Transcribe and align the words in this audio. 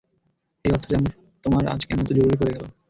এই 0.65 0.71
অর্থ 0.71 0.85
জানার 0.91 1.13
তোমার 1.45 1.63
আজ 1.73 1.81
কেন 1.87 1.97
এতো 2.03 2.13
জরুরি 2.17 2.37
পরে 2.39 2.53
গেলো? 2.55 2.67